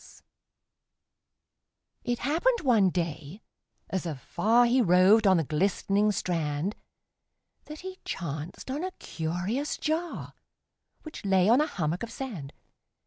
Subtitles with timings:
[2.03, 3.43] It happened one day,
[3.91, 6.75] as afar He roved on the glistening strand,
[7.65, 10.33] That he chanced on a curious jar,
[11.03, 12.51] Which lay on a hummock of sand.